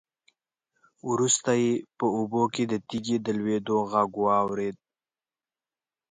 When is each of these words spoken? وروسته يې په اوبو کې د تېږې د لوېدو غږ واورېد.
وروسته 1.09 1.49
يې 1.61 1.73
په 1.97 2.05
اوبو 2.17 2.43
کې 2.53 2.63
د 2.71 2.73
تېږې 2.87 3.17
د 3.25 3.27
لوېدو 3.39 3.77
غږ 3.91 4.11
واورېد. 4.23 4.77